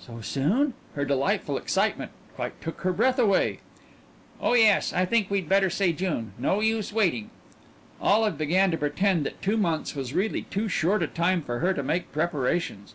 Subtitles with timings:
[0.00, 3.58] "So soon?" Her delightful excitement quite took her breath away.
[4.40, 6.32] "Oh, yes, I think we'd better say June.
[6.38, 7.28] No use waiting."
[8.00, 11.74] Olive began to pretend that two months was really too short a time for her
[11.74, 12.94] to make preparations.